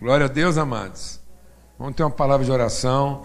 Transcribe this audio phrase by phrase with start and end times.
[0.00, 1.20] Glória a Deus, amados.
[1.78, 3.22] Vamos ter uma palavra de oração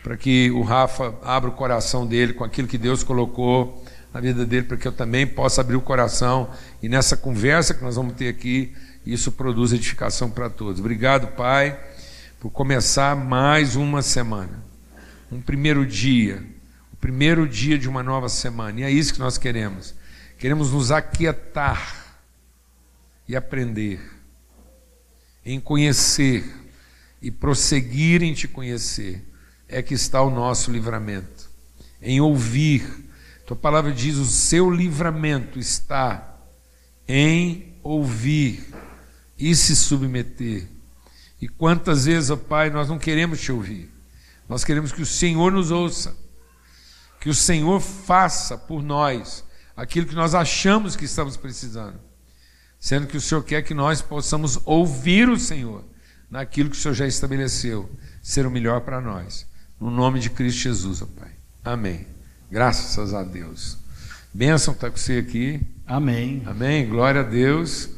[0.00, 4.46] para que o Rafa abra o coração dele com aquilo que Deus colocou na vida
[4.46, 6.48] dele, para que eu também possa abrir o coração
[6.80, 8.72] e nessa conversa que nós vamos ter aqui,
[9.04, 10.78] isso produz edificação para todos.
[10.78, 11.76] Obrigado, Pai,
[12.38, 14.62] por começar mais uma semana,
[15.32, 16.40] um primeiro dia,
[16.92, 19.96] o primeiro dia de uma nova semana, e é isso que nós queremos.
[20.38, 22.14] Queremos nos aquietar
[23.26, 24.13] e aprender,
[25.44, 26.44] em conhecer
[27.20, 29.24] e prosseguir em te conhecer,
[29.68, 31.50] é que está o nosso livramento.
[32.00, 32.86] Em ouvir,
[33.46, 36.38] tua palavra diz: o seu livramento está
[37.08, 38.64] em ouvir
[39.38, 40.68] e se submeter.
[41.40, 43.90] E quantas vezes, ó Pai, nós não queremos te ouvir,
[44.48, 46.16] nós queremos que o Senhor nos ouça,
[47.20, 49.44] que o Senhor faça por nós
[49.76, 51.98] aquilo que nós achamos que estamos precisando,
[52.84, 55.82] sendo que o Senhor quer que nós possamos ouvir o Senhor
[56.30, 57.88] naquilo que o Senhor já estabeleceu,
[58.22, 59.46] ser o melhor para nós.
[59.80, 61.30] No nome de Cristo Jesus, ó Pai.
[61.64, 62.06] Amém.
[62.50, 63.78] Graças a Deus.
[64.34, 65.62] Bênção estar com você aqui.
[65.86, 66.42] Amém.
[66.44, 66.86] Amém.
[66.86, 67.88] Glória a Deus.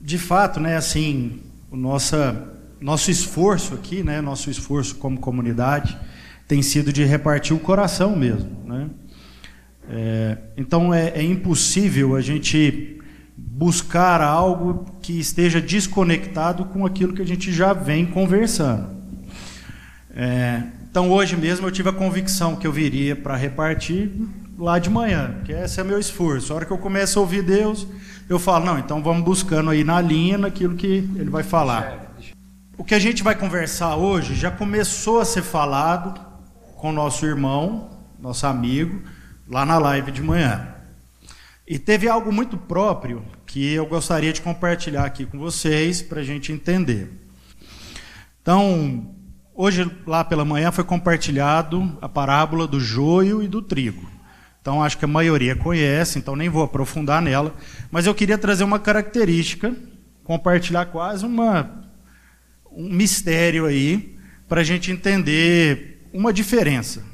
[0.00, 5.94] De fato, né, assim, o nossa, nosso esforço aqui, né, nosso esforço como comunidade,
[6.48, 8.88] tem sido de repartir o coração mesmo, né?
[9.90, 12.99] É, então é, é, impossível a gente
[13.46, 18.88] buscar algo que esteja desconectado com aquilo que a gente já vem conversando.
[20.14, 24.10] É, então hoje mesmo eu tive a convicção que eu viria para repartir
[24.58, 26.52] lá de manhã, que esse é meu esforço.
[26.52, 27.86] A hora que eu começo a ouvir Deus,
[28.28, 32.14] eu falo, não, então vamos buscando aí na linha naquilo que ele vai falar.
[32.76, 36.18] O que a gente vai conversar hoje já começou a ser falado
[36.76, 39.02] com nosso irmão, nosso amigo,
[39.48, 40.79] lá na live de manhã.
[41.70, 46.24] E teve algo muito próprio que eu gostaria de compartilhar aqui com vocês para a
[46.24, 47.12] gente entender.
[48.42, 49.14] Então,
[49.54, 54.10] hoje lá pela manhã foi compartilhado a parábola do joio e do trigo.
[54.60, 57.54] Então, acho que a maioria conhece, então nem vou aprofundar nela,
[57.88, 59.72] mas eu queria trazer uma característica,
[60.24, 61.88] compartilhar quase uma,
[62.72, 67.08] um mistério aí, para a gente entender uma diferença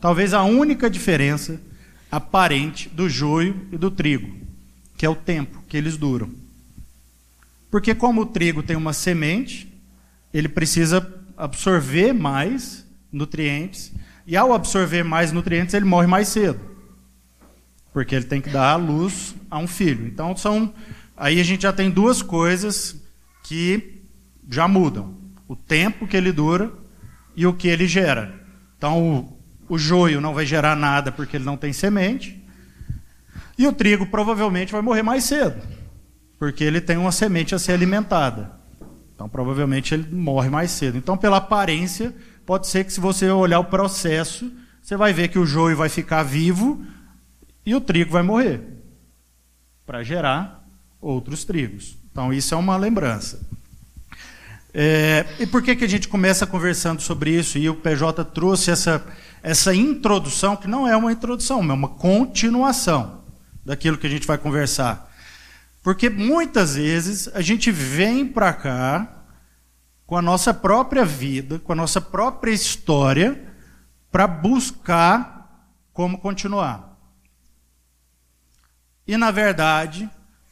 [0.00, 1.60] talvez a única diferença
[2.10, 4.36] aparente do joio e do trigo,
[4.96, 6.30] que é o tempo que eles duram.
[7.70, 9.68] Porque como o trigo tem uma semente,
[10.32, 13.92] ele precisa absorver mais nutrientes,
[14.26, 16.60] e ao absorver mais nutrientes, ele morre mais cedo.
[17.92, 20.06] Porque ele tem que dar a luz a um filho.
[20.06, 20.72] Então são
[21.16, 22.96] aí a gente já tem duas coisas
[23.42, 24.02] que
[24.48, 25.14] já mudam:
[25.48, 26.70] o tempo que ele dura
[27.34, 28.38] e o que ele gera.
[28.76, 29.37] Então,
[29.68, 32.42] o joio não vai gerar nada porque ele não tem semente.
[33.56, 35.60] E o trigo provavelmente vai morrer mais cedo,
[36.38, 38.52] porque ele tem uma semente a ser alimentada.
[39.14, 40.96] Então, provavelmente ele morre mais cedo.
[40.96, 42.14] Então, pela aparência,
[42.46, 45.88] pode ser que se você olhar o processo, você vai ver que o joio vai
[45.88, 46.84] ficar vivo
[47.66, 48.62] e o trigo vai morrer
[49.84, 50.64] para gerar
[51.00, 51.98] outros trigos.
[52.12, 53.40] Então, isso é uma lembrança.
[54.72, 57.58] É, e por que, que a gente começa conversando sobre isso?
[57.58, 59.04] E o PJ trouxe essa
[59.42, 63.24] essa introdução, que não é uma introdução, é uma continuação
[63.64, 65.12] daquilo que a gente vai conversar.
[65.82, 69.24] Porque muitas vezes a gente vem para cá
[70.06, 73.54] com a nossa própria vida, com a nossa própria história,
[74.10, 76.96] para buscar como continuar.
[79.06, 80.08] E, na verdade,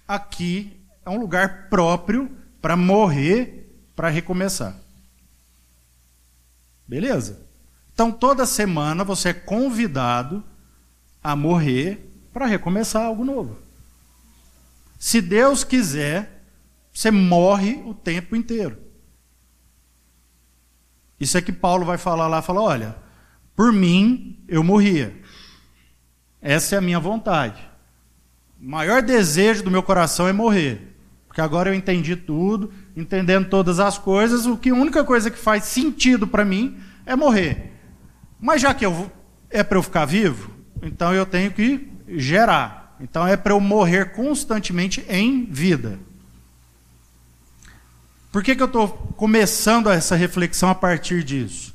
[0.06, 2.30] aqui é um lugar próprio
[2.60, 4.74] para morrer, para recomeçar.
[6.86, 7.46] Beleza?
[7.96, 10.44] Então, toda semana você é convidado
[11.24, 13.56] a morrer para recomeçar algo novo.
[14.98, 16.44] Se Deus quiser,
[16.92, 18.76] você morre o tempo inteiro.
[21.18, 22.96] Isso é que Paulo vai falar lá, fala, olha,
[23.56, 25.18] por mim eu morria.
[26.42, 27.66] Essa é a minha vontade.
[28.60, 30.94] O maior desejo do meu coração é morrer.
[31.26, 35.38] Porque agora eu entendi tudo, entendendo todas as coisas, o que a única coisa que
[35.38, 37.72] faz sentido para mim é morrer.
[38.40, 39.10] Mas já que eu,
[39.50, 40.50] é para eu ficar vivo,
[40.82, 42.96] então eu tenho que gerar.
[43.00, 45.98] Então é para eu morrer constantemente em vida.
[48.30, 51.74] Por que, que eu estou começando essa reflexão a partir disso?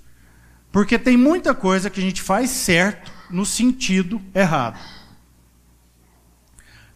[0.71, 4.79] Porque tem muita coisa que a gente faz certo no sentido errado.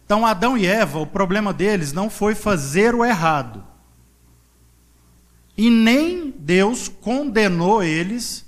[0.04, 3.64] Então, Adão e Eva, o problema deles não foi fazer o errado.
[5.56, 8.45] E nem Deus condenou eles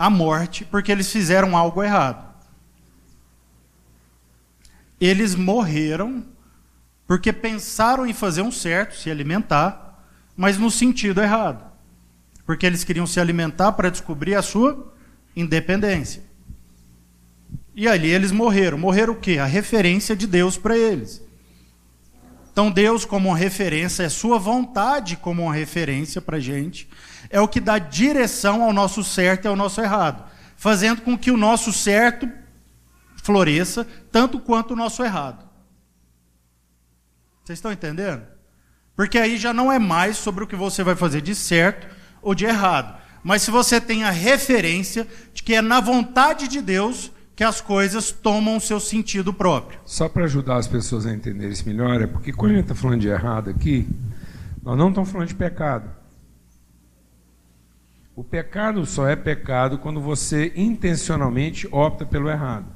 [0.00, 2.26] à morte porque eles fizeram algo errado.
[4.98, 6.24] Eles morreram
[7.06, 10.02] porque pensaram em fazer um certo, se alimentar,
[10.34, 11.70] mas no sentido errado.
[12.46, 14.90] Porque eles queriam se alimentar para descobrir a sua
[15.36, 16.22] independência.
[17.74, 18.78] E ali eles morreram.
[18.78, 19.36] Morreram o quê?
[19.36, 21.22] A referência de Deus para eles.
[22.52, 26.88] Então, Deus, como referência, é Sua vontade como uma referência para a gente,
[27.28, 30.24] é o que dá direção ao nosso certo e ao nosso errado,
[30.56, 32.28] fazendo com que o nosso certo
[33.22, 35.48] floresça tanto quanto o nosso errado.
[37.44, 38.22] Vocês estão entendendo?
[38.96, 41.88] Porque aí já não é mais sobre o que você vai fazer de certo
[42.20, 43.00] ou de errado.
[43.22, 47.58] Mas se você tem a referência de que é na vontade de Deus que as
[47.58, 49.80] coisas tomam o seu sentido próprio.
[49.86, 52.74] Só para ajudar as pessoas a entenderem isso melhor, é porque quando a gente está
[52.74, 53.88] falando de errado aqui,
[54.62, 55.88] nós não estamos falando de pecado.
[58.14, 62.66] O pecado só é pecado quando você intencionalmente opta pelo errado.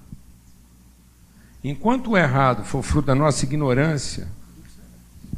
[1.63, 4.29] Enquanto o errado for fruto da nossa ignorância,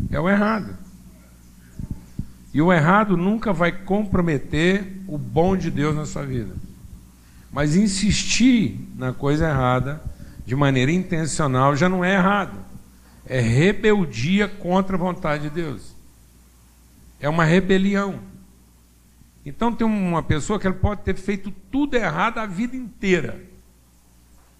[0.08, 0.78] é o errado.
[2.54, 6.54] E o errado nunca vai comprometer o bom de Deus na sua vida.
[7.56, 10.02] Mas insistir na coisa errada
[10.44, 12.58] de maneira intencional já não é errado.
[13.24, 15.96] É rebeldia contra a vontade de Deus.
[17.18, 18.20] É uma rebelião.
[19.42, 23.42] Então tem uma pessoa que ela pode ter feito tudo errado a vida inteira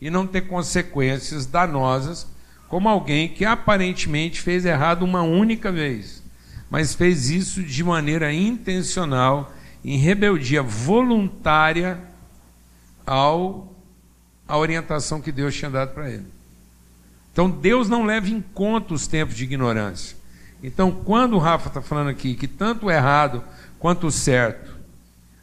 [0.00, 2.26] e não ter consequências danosas
[2.66, 6.22] como alguém que aparentemente fez errado uma única vez,
[6.70, 9.52] mas fez isso de maneira intencional,
[9.84, 12.15] em rebeldia voluntária
[13.06, 13.72] ao
[14.48, 16.26] a orientação que Deus tinha dado para ele.
[17.32, 20.16] Então Deus não leva em conta os tempos de ignorância.
[20.62, 23.44] Então, quando o Rafa está falando aqui que tanto o errado
[23.78, 24.74] quanto o certo,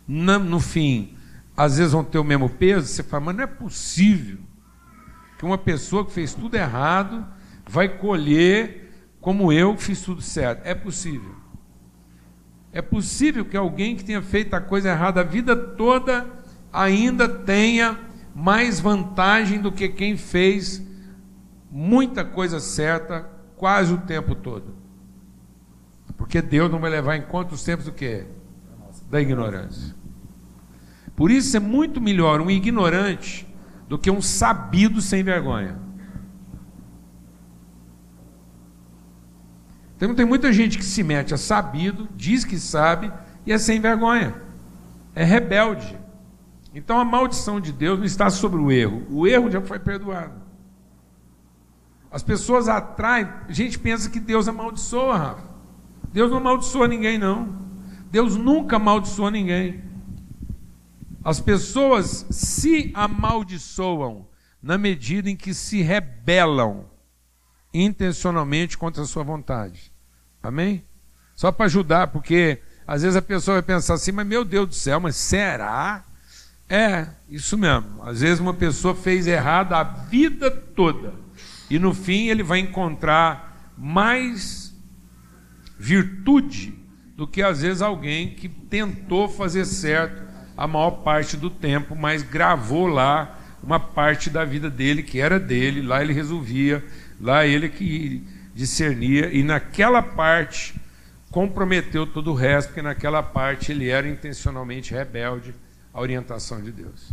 [0.07, 1.15] no, fim,
[1.55, 4.37] às vezes vão ter o mesmo peso, você fala, mas não é possível
[5.37, 7.25] que uma pessoa que fez tudo errado
[7.67, 10.65] vai colher como eu que fiz tudo certo.
[10.65, 11.35] É possível.
[12.73, 16.25] É possível que alguém que tenha feito a coisa errada a vida toda
[16.73, 17.99] ainda tenha
[18.35, 20.81] mais vantagem do que quem fez
[21.71, 24.75] muita coisa certa quase o tempo todo.
[26.17, 28.25] Porque Deus não vai levar em conta os tempos do que?
[29.09, 29.95] Da ignorância.
[31.15, 33.47] Por isso é muito melhor um ignorante
[33.87, 35.77] do que um sabido sem vergonha.
[39.95, 43.11] Então tem muita gente que se mete a sabido, diz que sabe
[43.45, 44.35] e é sem vergonha.
[45.15, 46.02] É rebelde.
[46.73, 49.05] Então a maldição de Deus não está sobre o erro.
[49.09, 50.41] O erro já foi perdoado.
[52.09, 55.53] As pessoas atraem, a gente pensa que Deus amaldiçoa, Rafa.
[56.11, 57.57] Deus não amaldiçoa ninguém, não.
[58.11, 59.83] Deus nunca amaldiçoa ninguém.
[61.23, 64.27] As pessoas se amaldiçoam
[64.61, 66.85] na medida em que se rebelam
[67.73, 69.91] intencionalmente contra a sua vontade.
[70.41, 70.85] Amém?
[71.35, 74.75] Só para ajudar, porque às vezes a pessoa vai pensar assim, mas meu Deus do
[74.75, 76.05] céu, mas será?
[76.73, 78.01] É, isso mesmo.
[78.01, 81.13] Às vezes uma pessoa fez errado a vida toda.
[81.69, 84.75] E no fim ele vai encontrar mais
[85.77, 86.73] virtude
[87.15, 90.23] do que às vezes alguém que tentou fazer certo
[90.57, 95.39] a maior parte do tempo, mas gravou lá uma parte da vida dele que era
[95.39, 96.83] dele, lá ele resolvia,
[97.21, 98.25] lá ele que
[98.55, 100.73] discernia, e naquela parte
[101.29, 105.53] comprometeu todo o resto, porque naquela parte ele era intencionalmente rebelde
[105.93, 107.11] à orientação de Deus.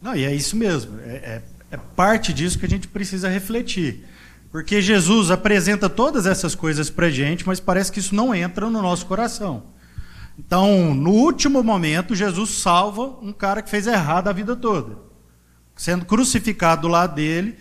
[0.00, 4.04] Não, e é isso mesmo, é, é, é parte disso que a gente precisa refletir.
[4.50, 8.82] Porque Jesus apresenta todas essas coisas para gente, mas parece que isso não entra no
[8.82, 9.62] nosso coração.
[10.38, 14.98] Então, no último momento, Jesus salva um cara que fez errado a vida toda,
[15.74, 17.56] sendo crucificado do lado dele.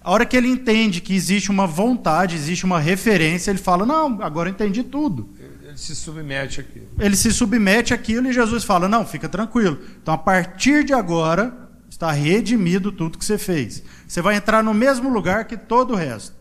[0.00, 4.22] A hora que ele entende que existe uma vontade, existe uma referência, ele fala: Não,
[4.22, 5.28] agora eu entendi tudo.
[5.78, 6.88] Se submete àquilo.
[6.98, 9.80] Ele se submete àquilo e Jesus fala: Não, fica tranquilo.
[10.02, 13.84] Então, a partir de agora, está redimido tudo que você fez.
[14.06, 16.34] Você vai entrar no mesmo lugar que todo o resto.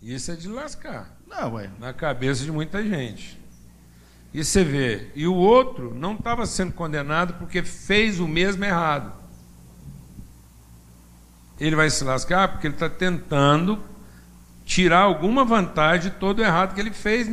[0.00, 1.18] Isso é de lascar.
[1.28, 1.68] Não, ué.
[1.80, 3.40] Na cabeça de muita gente.
[4.32, 9.12] E você vê, e o outro não estava sendo condenado porque fez o mesmo errado.
[11.58, 13.82] Ele vai se lascar porque ele está tentando
[14.64, 17.28] tirar alguma vantagem de todo o errado que ele fez.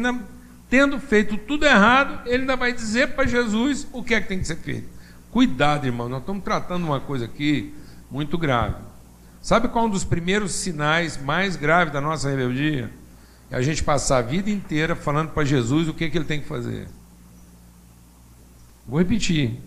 [0.69, 4.39] Tendo feito tudo errado, ele ainda vai dizer para Jesus o que é que tem
[4.39, 4.87] que ser feito.
[5.31, 7.73] Cuidado, irmão, nós estamos tratando uma coisa aqui
[8.09, 8.75] muito grave.
[9.41, 12.91] Sabe qual é um dos primeiros sinais mais graves da nossa rebeldia?
[13.49, 16.41] É a gente passar a vida inteira falando para Jesus o que, que ele tem
[16.41, 16.87] que fazer.
[18.87, 19.59] Vou repetir.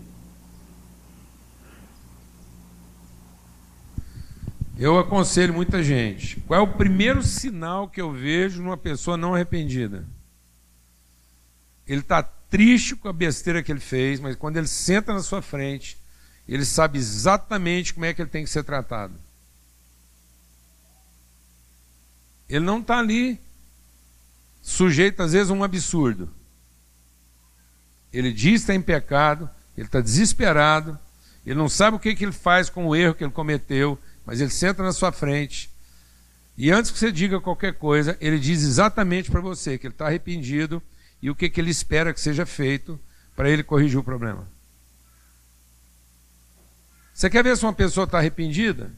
[4.77, 6.39] Eu aconselho muita gente.
[6.41, 10.05] Qual é o primeiro sinal que eu vejo numa pessoa não arrependida?
[11.87, 15.41] Ele está triste com a besteira que ele fez, mas quando ele senta na sua
[15.41, 15.97] frente,
[16.47, 19.13] ele sabe exatamente como é que ele tem que ser tratado.
[22.47, 23.39] Ele não está ali
[24.61, 26.29] sujeito, às vezes, a um absurdo.
[28.11, 30.99] Ele diz que está em pecado, ele está desesperado,
[31.45, 34.39] ele não sabe o que, que ele faz com o erro que ele cometeu, mas
[34.39, 35.69] ele senta na sua frente.
[36.55, 40.05] E antes que você diga qualquer coisa, ele diz exatamente para você que ele está
[40.05, 40.81] arrependido
[41.23, 42.99] e o que, que ele espera que seja feito
[43.33, 44.45] para ele corrigir o problema.
[47.13, 48.91] Você quer ver se uma pessoa está arrependida?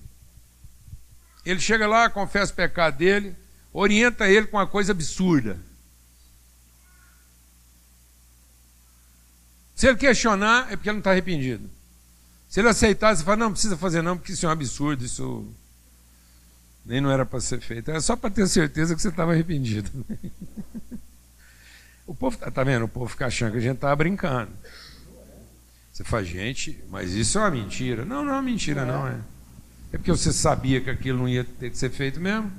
[1.46, 3.36] Ele chega lá, confessa o pecado dele,
[3.72, 5.60] orienta ele com uma coisa absurda.
[9.75, 11.70] Se ele questionar, é porque ele não está arrependido.
[12.50, 15.05] Se ele aceitar, você fala, não, não precisa fazer não, porque isso é um absurdo,
[15.05, 15.48] isso
[16.84, 17.91] nem não era para ser feito.
[17.91, 19.91] Era só para ter certeza que você estava arrependido.
[22.06, 22.86] o povo, tá, tá vendo?
[22.86, 24.52] O povo fica achando que a gente estava brincando.
[25.92, 28.04] Você fala, gente, mas isso é uma mentira.
[28.04, 29.18] Não, não é uma mentira, não é.
[29.94, 32.52] É porque você sabia que aquilo não ia ter que ser feito mesmo.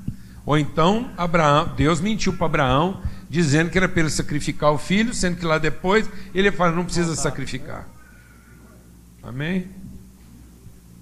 [0.46, 5.12] Ou então, Abraão, Deus mentiu para Abraão, dizendo que era para ele sacrificar o filho,
[5.12, 7.86] sendo que lá depois ele fala, não precisa sacrificar.
[9.22, 9.68] Amém?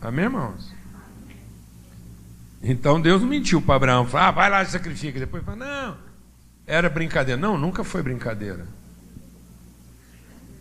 [0.00, 0.72] Amém, irmãos?
[2.62, 5.20] Então Deus não mentiu para Abraão, falou, ah, vai lá e sacrifica.
[5.20, 5.96] Depois fala, não,
[6.66, 7.40] era brincadeira.
[7.40, 8.66] Não, nunca foi brincadeira.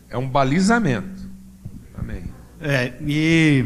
[0.09, 1.29] É um balizamento.
[1.97, 2.23] Amém.
[2.59, 3.65] É, e,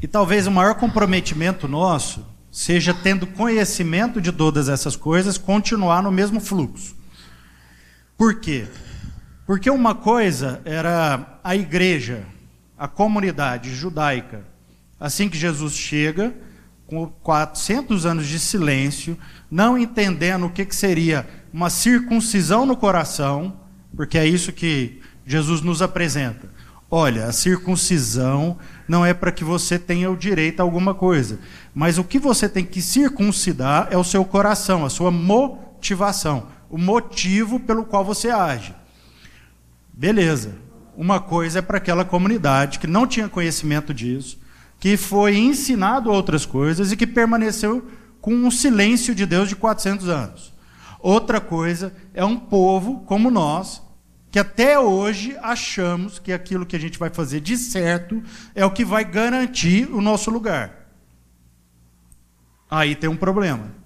[0.00, 6.10] e talvez o maior comprometimento nosso seja tendo conhecimento de todas essas coisas, continuar no
[6.10, 6.96] mesmo fluxo.
[8.16, 8.66] Por quê?
[9.46, 12.24] Porque uma coisa era a igreja,
[12.76, 14.44] a comunidade judaica,
[14.98, 16.34] assim que Jesus chega,
[16.86, 19.16] com 400 anos de silêncio,
[19.50, 23.56] não entendendo o que, que seria uma circuncisão no coração,
[23.96, 26.48] porque é isso que Jesus nos apresenta.
[26.90, 28.56] Olha, a circuncisão
[28.88, 31.38] não é para que você tenha o direito a alguma coisa,
[31.74, 36.78] mas o que você tem que circuncidar é o seu coração, a sua motivação, o
[36.78, 38.74] motivo pelo qual você age.
[39.92, 40.54] Beleza.
[40.96, 44.38] Uma coisa é para aquela comunidade que não tinha conhecimento disso,
[44.80, 47.86] que foi ensinado outras coisas e que permaneceu
[48.20, 50.52] com um silêncio de Deus de 400 anos.
[51.00, 53.82] Outra coisa é um povo como nós,
[54.30, 58.22] que até hoje achamos que aquilo que a gente vai fazer de certo
[58.54, 60.88] é o que vai garantir o nosso lugar.
[62.70, 63.78] Aí tem um problema.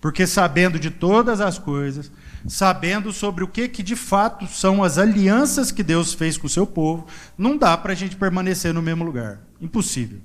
[0.00, 2.10] Porque sabendo de todas as coisas,
[2.48, 6.50] sabendo sobre o que, que de fato são as alianças que Deus fez com o
[6.50, 7.06] seu povo,
[7.38, 9.40] não dá para a gente permanecer no mesmo lugar.
[9.60, 10.20] Impossível.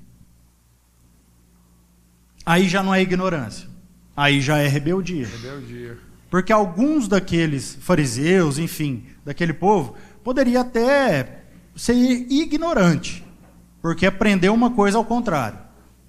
[2.44, 3.68] Aí já não é ignorância.
[4.16, 5.28] Aí já é rebeldia.
[5.28, 6.07] Rebeldia.
[6.30, 11.44] Porque alguns daqueles fariseus, enfim, daquele povo, poderia até
[11.76, 13.24] ser ignorante,
[13.82, 15.60] porque aprendeu uma coisa ao contrário.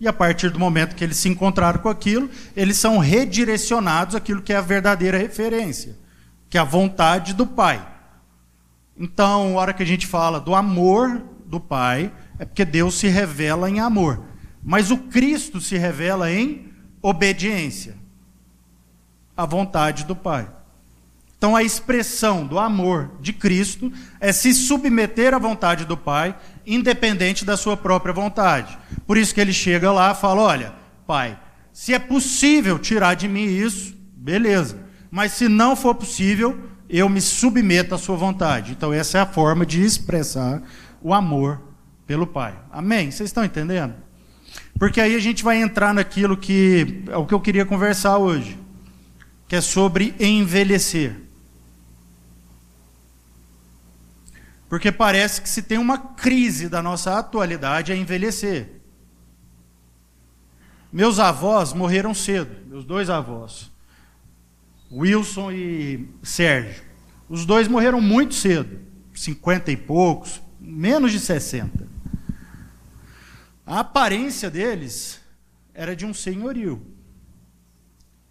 [0.00, 4.42] E a partir do momento que eles se encontraram com aquilo, eles são redirecionados àquilo
[4.42, 5.96] que é a verdadeira referência,
[6.48, 7.86] que é a vontade do Pai.
[8.96, 13.08] Então, a hora que a gente fala do amor do Pai, é porque Deus se
[13.08, 14.22] revela em amor.
[14.62, 16.72] Mas o Cristo se revela em
[17.02, 17.97] obediência
[19.38, 20.48] à vontade do Pai.
[21.38, 27.44] Então, a expressão do amor de Cristo é se submeter à vontade do Pai, independente
[27.44, 28.76] da sua própria vontade.
[29.06, 30.74] Por isso que ele chega lá e fala: Olha,
[31.06, 31.38] Pai,
[31.72, 34.80] se é possível tirar de mim isso, beleza.
[35.08, 36.58] Mas se não for possível,
[36.90, 38.72] eu me submeto à sua vontade.
[38.72, 40.60] Então, essa é a forma de expressar
[41.00, 41.62] o amor
[42.04, 42.54] pelo Pai.
[42.72, 43.12] Amém?
[43.12, 43.94] Vocês estão entendendo?
[44.76, 48.58] Porque aí a gente vai entrar naquilo que é o que eu queria conversar hoje,
[49.48, 51.16] que é sobre envelhecer.
[54.68, 58.68] Porque parece que se tem uma crise da nossa atualidade é envelhecer.
[60.92, 63.70] Meus avós morreram cedo, meus dois avós,
[64.92, 66.82] Wilson e Sérgio.
[67.28, 68.80] Os dois morreram muito cedo,
[69.14, 71.86] 50 e poucos, menos de 60.
[73.66, 75.20] A aparência deles
[75.74, 76.97] era de um senhorio.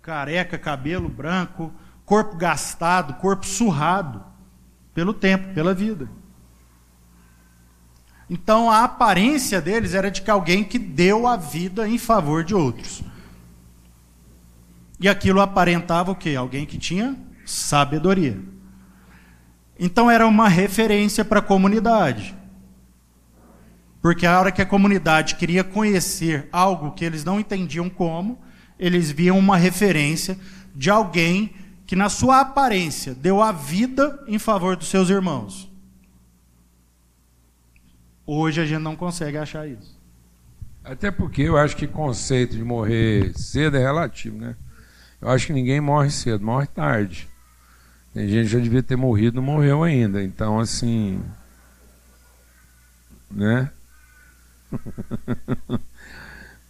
[0.08, 1.70] Careca, cabelo branco,
[2.06, 4.24] corpo gastado, corpo surrado
[4.94, 6.10] pelo tempo, pela vida.
[8.30, 12.56] Então a aparência deles era de que alguém que deu a vida em favor de
[12.56, 13.04] outros.
[14.98, 16.38] E aquilo aparentava o quê?
[16.38, 17.14] Alguém que tinha
[17.46, 18.40] sabedoria.
[19.78, 22.34] Então era uma referência para a comunidade.
[24.02, 28.47] Porque a hora que a comunidade queria conhecer algo que eles não entendiam como,
[28.80, 30.38] eles viam uma referência
[30.76, 31.54] de alguém
[31.86, 35.72] que na sua aparência deu a vida em favor dos seus irmãos.
[38.26, 39.98] Hoje a gente não consegue achar isso.
[40.84, 44.56] Até porque eu acho que conceito de morrer cedo é relativo, né?
[45.22, 47.28] Eu acho que ninguém morre cedo, morre tarde.
[48.14, 50.24] Tem gente que já devia ter morrido, não morreu ainda.
[50.24, 51.22] Então, assim.
[53.32, 53.72] Né?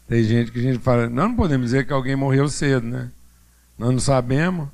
[0.08, 3.12] Tem gente que a gente fala, nós não podemos dizer que alguém morreu cedo, né?
[3.78, 4.70] Nós não sabemos,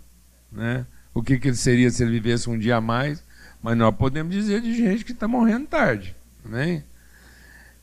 [0.52, 0.86] né?
[1.14, 3.24] O que, que ele seria se ele vivesse um dia a mais,
[3.62, 6.84] mas nós podemos dizer de gente que está morrendo tarde, né?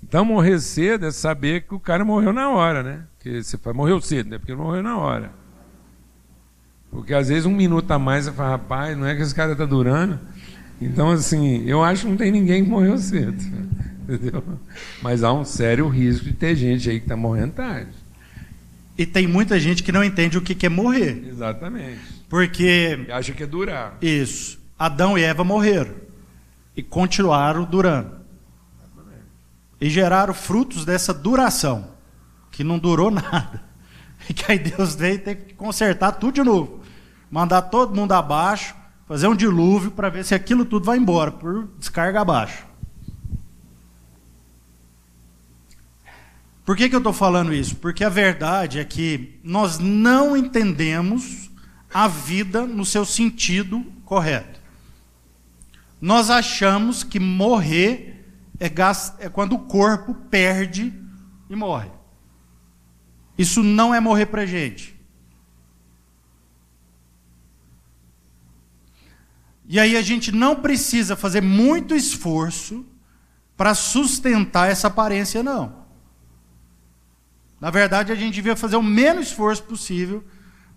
[0.03, 3.05] Então morrer cedo é saber que o cara morreu na hora, né?
[3.19, 4.39] Que você fala, morreu cedo, né?
[4.39, 5.33] Porque morreu na hora.
[6.91, 9.53] Porque às vezes um minuto a mais você fala, rapaz, não é que esse cara
[9.53, 10.19] está durando.
[10.81, 13.37] Então, assim, eu acho que não tem ninguém que morreu cedo.
[14.11, 14.43] Entendeu?
[15.03, 17.93] Mas há um sério risco de ter gente aí que está morrendo tarde.
[18.99, 21.25] E tem muita gente que não entende o que é morrer.
[21.27, 22.01] Exatamente.
[22.29, 23.07] Porque.
[23.09, 23.97] E acha que é durar.
[24.03, 24.59] Isso.
[24.79, 25.95] Adão e Eva morreram.
[26.77, 28.21] E continuaram durando.
[29.81, 31.89] E geraram frutos dessa duração.
[32.51, 33.63] Que não durou nada.
[34.29, 36.81] E que aí Deus veio ter que consertar tudo de novo.
[37.31, 38.75] Mandar todo mundo abaixo,
[39.07, 42.70] fazer um dilúvio para ver se aquilo tudo vai embora, por descarga abaixo.
[46.71, 47.75] Por que, que eu estou falando isso?
[47.75, 51.51] Porque a verdade é que nós não entendemos
[51.93, 54.61] a vida no seu sentido correto.
[56.01, 58.25] Nós achamos que morrer
[58.61, 58.67] é,
[59.19, 60.95] é quando o corpo perde
[61.49, 61.91] e morre.
[63.37, 64.97] Isso não é morrer para gente.
[69.67, 72.87] E aí a gente não precisa fazer muito esforço
[73.57, 75.80] para sustentar essa aparência, não.
[77.61, 80.25] Na verdade, a gente devia fazer o menos esforço possível,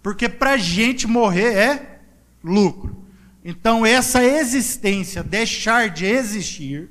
[0.02, 2.00] porque para a gente morrer é
[2.44, 3.06] lucro.
[3.44, 6.90] Então, essa existência, deixar de existir,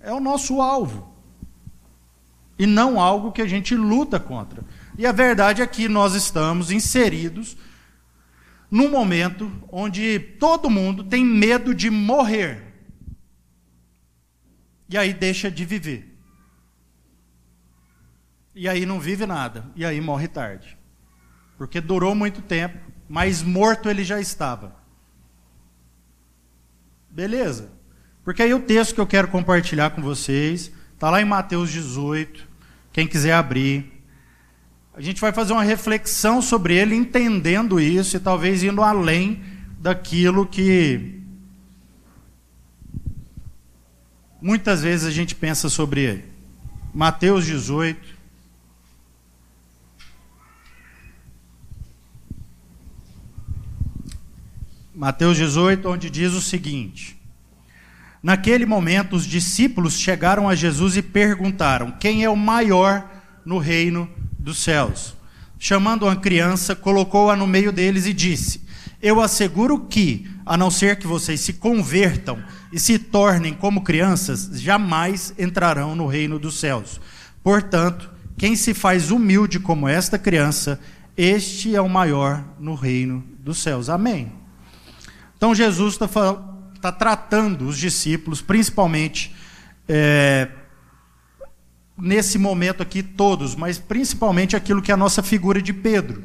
[0.00, 1.12] é o nosso alvo.
[2.58, 4.64] E não algo que a gente luta contra.
[4.98, 7.56] E a verdade é que nós estamos inseridos
[8.70, 12.62] num momento onde todo mundo tem medo de morrer.
[14.88, 16.11] E aí deixa de viver.
[18.54, 19.64] E aí não vive nada.
[19.74, 20.76] E aí morre tarde.
[21.56, 24.74] Porque durou muito tempo, mas morto ele já estava.
[27.10, 27.70] Beleza.
[28.24, 32.48] Porque aí o texto que eu quero compartilhar com vocês está lá em Mateus 18.
[32.92, 33.90] Quem quiser abrir.
[34.94, 39.42] A gente vai fazer uma reflexão sobre ele, entendendo isso e talvez indo além
[39.78, 41.20] daquilo que
[44.40, 46.24] muitas vezes a gente pensa sobre ele.
[46.94, 48.21] Mateus 18.
[55.02, 57.20] Mateus 18, onde diz o seguinte:
[58.22, 63.04] Naquele momento, os discípulos chegaram a Jesus e perguntaram: Quem é o maior
[63.44, 65.16] no reino dos céus?
[65.58, 68.62] Chamando uma criança, colocou-a no meio deles e disse:
[69.02, 72.40] Eu asseguro que, a não ser que vocês se convertam
[72.72, 77.00] e se tornem como crianças, jamais entrarão no reino dos céus.
[77.42, 80.78] Portanto, quem se faz humilde como esta criança,
[81.16, 83.88] este é o maior no reino dos céus.
[83.88, 84.41] Amém.
[85.42, 86.06] Então Jesus está
[86.80, 89.34] tá tratando os discípulos, principalmente
[89.88, 90.46] é,
[91.98, 96.22] nesse momento aqui, todos, mas principalmente aquilo que é a nossa figura de Pedro.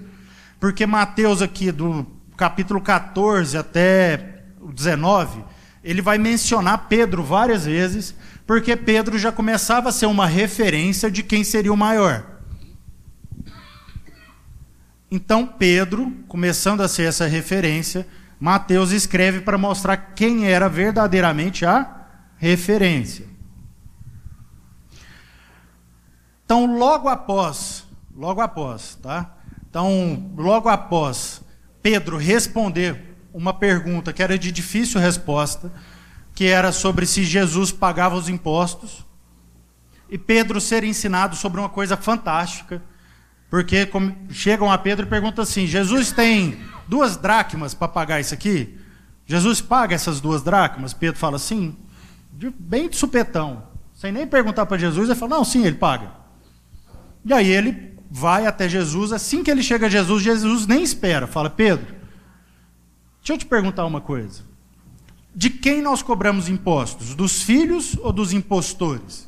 [0.60, 2.06] Porque Mateus, aqui, do
[2.38, 5.44] capítulo 14 até o 19,
[5.84, 8.14] ele vai mencionar Pedro várias vezes,
[8.46, 12.24] porque Pedro já começava a ser uma referência de quem seria o maior.
[15.10, 18.06] Então, Pedro, começando a ser essa referência,
[18.40, 22.06] Mateus escreve para mostrar quem era verdadeiramente a
[22.38, 23.26] referência.
[26.46, 29.36] Então, logo após, logo após, tá?
[29.70, 31.42] Então, logo após
[31.82, 35.72] Pedro responder uma pergunta que era de difícil resposta,
[36.34, 39.06] que era sobre se Jesus pagava os impostos,
[40.10, 42.82] e Pedro ser ensinado sobre uma coisa fantástica,
[43.50, 43.90] porque
[44.30, 48.78] chegam a Pedro e perguntam assim: Jesus tem duas dracmas para pagar isso aqui?
[49.26, 50.94] Jesus paga essas duas dracmas?
[50.94, 51.76] Pedro fala sim,
[52.58, 56.12] bem de supetão, sem nem perguntar para Jesus, ele fala: não, sim, ele paga.
[57.26, 61.28] E aí ele vai até Jesus, assim que ele chega a Jesus, Jesus nem espera,
[61.28, 61.96] fala: Pedro,
[63.20, 64.44] deixa eu te perguntar uma coisa.
[65.36, 67.14] De quem nós cobramos impostos?
[67.14, 69.27] Dos filhos ou dos impostores?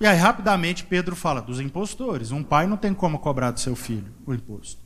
[0.00, 2.32] E aí, rapidamente, Pedro fala dos impostores.
[2.32, 4.80] Um pai não tem como cobrar do seu filho o imposto.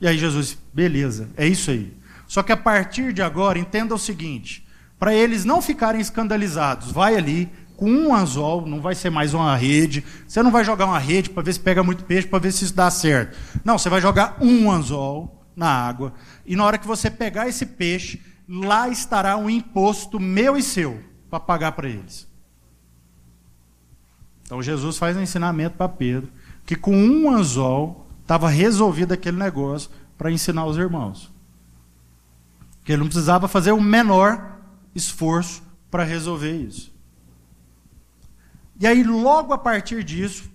[0.00, 1.94] E aí, Jesus, beleza, é isso aí.
[2.26, 4.66] Só que a partir de agora, entenda o seguinte:
[4.98, 9.54] para eles não ficarem escandalizados, vai ali com um anzol, não vai ser mais uma
[9.54, 10.02] rede.
[10.26, 12.64] Você não vai jogar uma rede para ver se pega muito peixe, para ver se
[12.64, 13.36] isso dá certo.
[13.62, 16.14] Não, você vai jogar um anzol na água.
[16.46, 20.98] E na hora que você pegar esse peixe, lá estará um imposto meu e seu
[21.28, 22.32] para pagar para eles.
[24.44, 26.30] Então Jesus faz um ensinamento para Pedro
[26.64, 31.30] que com um anzol estava resolvido aquele negócio para ensinar os irmãos.
[32.84, 34.58] Que ele não precisava fazer o menor
[34.94, 36.92] esforço para resolver isso.
[38.80, 40.50] E aí, logo a partir disso,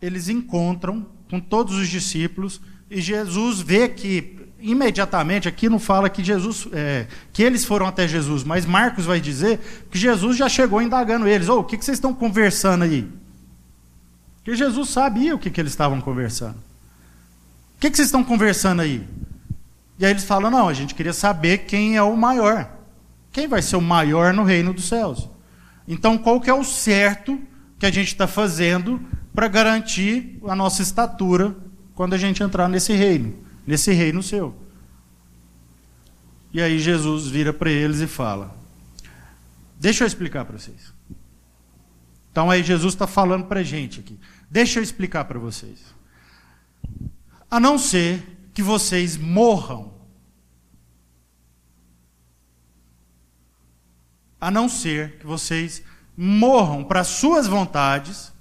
[0.00, 2.60] eles encontram com todos os discípulos
[2.90, 8.06] e Jesus vê que imediatamente aqui não fala que Jesus é, que eles foram até
[8.06, 9.58] Jesus, mas Marcos vai dizer
[9.90, 11.48] que Jesus já chegou indagando eles.
[11.48, 13.08] Oh, o que, que vocês estão conversando aí?
[14.36, 16.56] Porque Jesus sabia o que, que eles estavam conversando.
[17.76, 19.06] O que, que vocês estão conversando aí?
[19.98, 22.70] E aí eles falam: não, a gente queria saber quem é o maior.
[23.30, 25.28] Quem vai ser o maior no reino dos céus?
[25.86, 27.40] Então, qual que é o certo
[27.78, 29.00] que a gente está fazendo
[29.34, 31.54] para garantir a nossa estatura
[31.94, 33.34] quando a gente entrar nesse reino?
[33.66, 34.54] Nesse reino seu.
[36.52, 38.54] E aí Jesus vira para eles e fala:
[39.78, 40.92] Deixa eu explicar para vocês.
[42.30, 44.18] Então aí Jesus está falando para a gente aqui.
[44.50, 45.94] Deixa eu explicar para vocês.
[47.50, 49.92] A não ser que vocês morram.
[54.40, 55.82] A não ser que vocês
[56.16, 58.32] morram para suas vontades.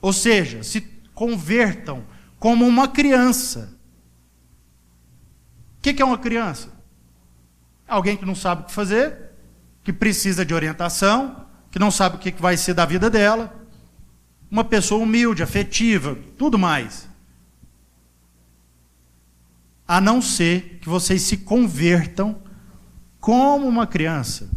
[0.00, 0.80] Ou seja, se
[1.14, 2.04] convertam
[2.44, 3.74] como uma criança.
[5.78, 6.70] O que é uma criança?
[7.88, 9.30] Alguém que não sabe o que fazer,
[9.82, 13.50] que precisa de orientação, que não sabe o que vai ser da vida dela.
[14.50, 17.08] Uma pessoa humilde, afetiva, tudo mais.
[19.88, 22.42] A não ser que vocês se convertam
[23.20, 24.50] como uma criança.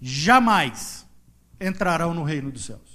[0.00, 1.06] Jamais
[1.60, 2.87] entrarão no reino dos céus.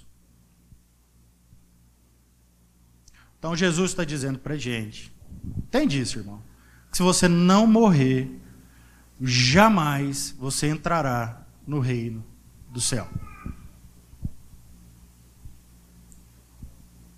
[3.44, 5.14] Então Jesus está dizendo para a gente:
[5.58, 6.42] entende isso, irmão?
[6.94, 8.40] Se você não morrer,
[9.20, 12.24] jamais você entrará no reino
[12.72, 13.06] do céu.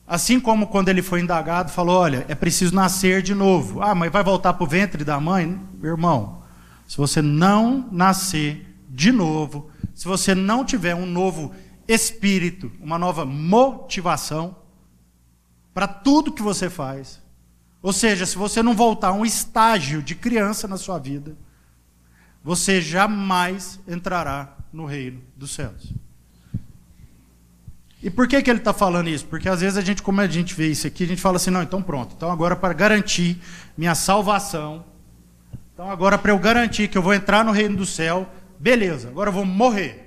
[0.07, 3.83] Assim como quando ele foi indagado, falou: olha, é preciso nascer de novo.
[3.83, 5.61] Ah, mas vai voltar para o ventre da mãe?
[5.83, 6.41] Irmão,
[6.87, 11.53] se você não nascer de novo, se você não tiver um novo
[11.87, 14.64] espírito, uma nova motivação,
[15.75, 17.21] para tudo que você faz.
[17.81, 21.35] Ou seja, se você não voltar a um estágio de criança na sua vida,
[22.41, 25.93] você jamais entrará no reino dos céus.
[28.01, 29.25] E por que, que ele está falando isso?
[29.25, 31.49] Porque às vezes a gente, como a gente vê isso aqui, a gente fala assim,
[31.49, 33.41] não, então pronto, então agora para garantir
[33.77, 34.85] minha salvação,
[35.73, 39.29] então agora para eu garantir que eu vou entrar no reino do céu, beleza, agora
[39.29, 40.04] eu vou morrer.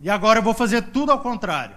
[0.00, 1.76] E agora eu vou fazer tudo ao contrário.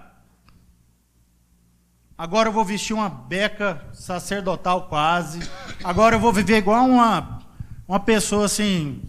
[2.17, 5.39] Agora eu vou vestir uma beca sacerdotal quase.
[5.83, 7.39] Agora eu vou viver igual uma,
[7.85, 9.01] uma pessoa assim,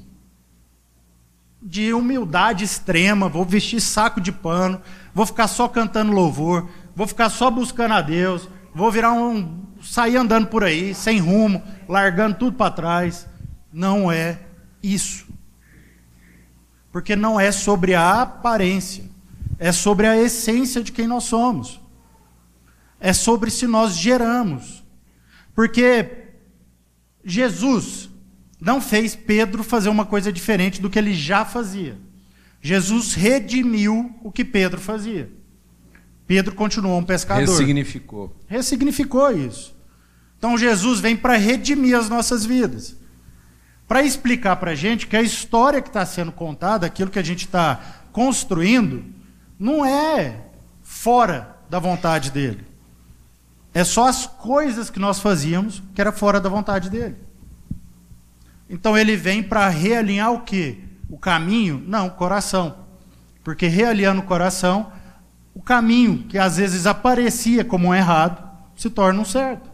[1.63, 3.29] de humildade extrema.
[3.29, 4.83] Vou vestir saco de pano.
[5.15, 6.69] Vou ficar só cantando louvor.
[6.97, 8.49] Vou ficar só buscando a Deus.
[8.75, 9.65] Vou virar um.
[9.81, 13.29] sair andando por aí, sem rumo, largando tudo para trás.
[13.73, 14.41] Não é
[14.83, 15.24] isso.
[16.95, 19.03] Porque não é sobre a aparência,
[19.59, 21.81] é sobre a essência de quem nós somos.
[23.01, 24.85] É sobre se nós geramos.
[25.57, 26.29] Porque
[27.25, 28.09] Jesus
[28.61, 31.99] não fez Pedro fazer uma coisa diferente do que ele já fazia.
[32.63, 35.33] Jesus redimiu o que Pedro fazia.
[36.29, 37.59] Pedro continuou um pescador.
[37.59, 38.37] Ressignificou.
[38.47, 39.75] Ressignificou isso.
[40.39, 42.97] Então Jesus vem para redimir as nossas vidas
[43.95, 47.23] para explicar para a gente que a história que está sendo contada, aquilo que a
[47.23, 47.81] gente está
[48.11, 49.05] construindo,
[49.57, 50.47] não é
[50.83, 52.67] fora da vontade dele.
[53.73, 57.15] É só as coisas que nós fazíamos que era fora da vontade dele.
[58.69, 60.79] Então ele vem para realinhar o quê?
[61.09, 61.81] O caminho?
[61.87, 62.79] Não, o coração.
[63.45, 64.91] Porque realinhando o coração,
[65.55, 68.43] o caminho que às vezes aparecia como um errado
[68.75, 69.71] se torna um certo.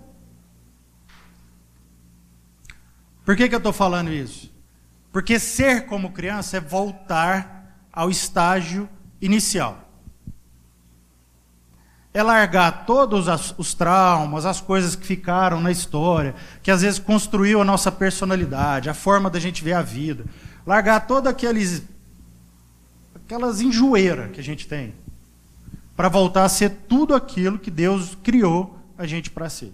[3.31, 4.53] Por que, que eu estou falando isso?
[5.13, 8.89] Porque ser como criança é voltar ao estágio
[9.23, 9.89] inicial.
[12.13, 17.61] É largar todos os traumas, as coisas que ficaram na história, que às vezes construiu
[17.61, 20.25] a nossa personalidade, a forma da gente ver a vida.
[20.67, 21.85] Largar todos aqueles
[23.15, 24.93] aquelas enjoeiras que a gente tem,
[25.95, 29.73] para voltar a ser tudo aquilo que Deus criou a gente para ser.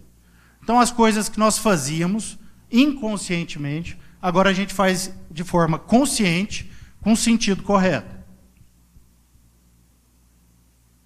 [0.63, 2.39] Então, as coisas que nós fazíamos
[2.71, 8.15] inconscientemente, agora a gente faz de forma consciente, com sentido correto.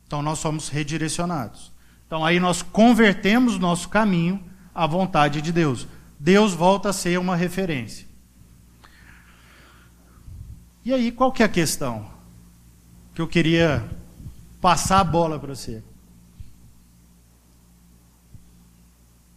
[0.07, 1.73] Então, nós somos redirecionados.
[2.07, 4.43] Então, aí nós convertemos nosso caminho
[4.75, 5.87] à vontade de Deus.
[6.19, 8.09] Deus volta a ser uma referência.
[10.85, 12.11] E aí, qual que é a questão?
[13.15, 13.89] Que eu queria
[14.61, 15.83] passar a bola para você.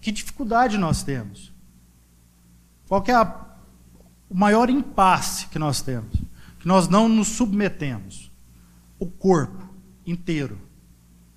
[0.02, 1.53] Que dificuldade nós temos?
[2.88, 3.46] Qual é a,
[4.30, 6.16] o maior impasse que nós temos?
[6.60, 8.32] Que nós não nos submetemos,
[9.00, 9.70] o corpo
[10.06, 10.58] inteiro,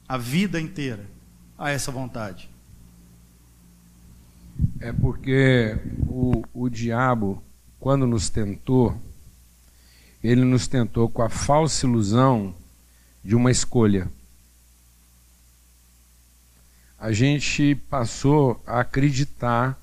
[0.09, 1.04] a vida inteira,
[1.59, 2.48] a essa vontade.
[4.80, 7.42] É porque o, o diabo,
[7.78, 9.00] quando nos tentou,
[10.22, 12.54] ele nos tentou com a falsa ilusão
[13.24, 14.11] de uma escolha.
[16.98, 19.78] A gente passou a acreditar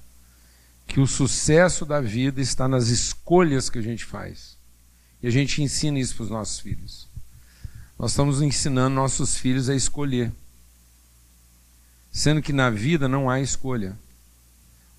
[0.88, 4.58] que o sucesso da vida está nas escolhas que a gente faz.
[5.22, 7.08] E a gente ensina isso para os nossos filhos.
[7.98, 10.32] Nós estamos ensinando nossos filhos a escolher.
[12.12, 13.98] Sendo que na vida não há escolha.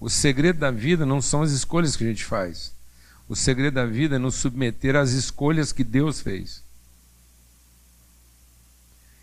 [0.00, 2.72] O segredo da vida não são as escolhas que a gente faz.
[3.28, 6.62] O segredo da vida é nos submeter às escolhas que Deus fez.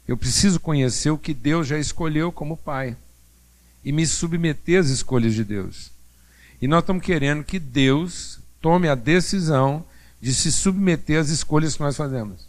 [0.07, 2.97] Eu preciso conhecer o que Deus já escolheu como Pai
[3.83, 5.90] e me submeter às escolhas de Deus.
[6.61, 9.83] E nós estamos querendo que Deus tome a decisão
[10.21, 12.47] de se submeter às escolhas que nós fazemos.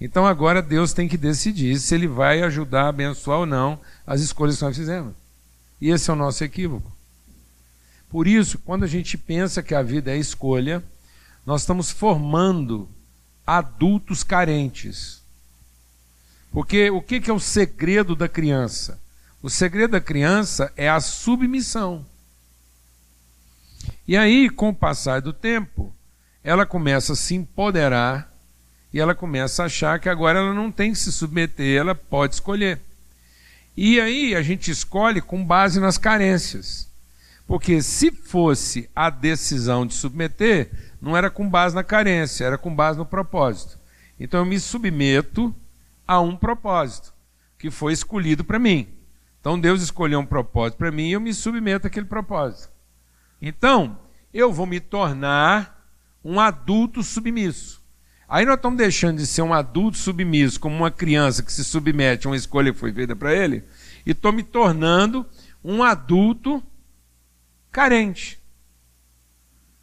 [0.00, 4.58] Então agora Deus tem que decidir se Ele vai ajudar abençoar ou não as escolhas
[4.58, 5.12] que nós fizemos.
[5.80, 6.92] E esse é o nosso equívoco.
[8.08, 10.82] Por isso, quando a gente pensa que a vida é escolha,
[11.44, 12.88] nós estamos formando
[13.46, 15.20] adultos carentes.
[16.52, 19.00] Porque o que é o segredo da criança?
[19.42, 22.06] O segredo da criança é a submissão.
[24.08, 25.94] E aí, com o passar do tempo,
[26.42, 28.32] ela começa a se empoderar
[28.90, 32.32] e ela começa a achar que agora ela não tem que se submeter, ela pode
[32.32, 32.80] escolher.
[33.76, 36.88] E aí a gente escolhe com base nas carências.
[37.46, 40.70] Porque se fosse a decisão de submeter,
[41.02, 43.78] não era com base na carência, era com base no propósito.
[44.18, 45.54] Então eu me submeto
[46.06, 47.12] a um propósito
[47.58, 48.88] que foi escolhido para mim.
[49.38, 52.77] Então Deus escolheu um propósito para mim e eu me submeto àquele propósito.
[53.40, 53.98] Então,
[54.32, 55.86] eu vou me tornar
[56.24, 57.82] um adulto submisso.
[58.28, 62.26] Aí nós estamos deixando de ser um adulto submisso, como uma criança que se submete
[62.26, 63.64] a uma escolha que foi feita para ele,
[64.04, 65.26] e estou me tornando
[65.64, 66.62] um adulto
[67.72, 68.38] carente.